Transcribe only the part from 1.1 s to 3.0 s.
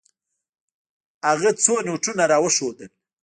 هغه څو نوټونه راوښودل.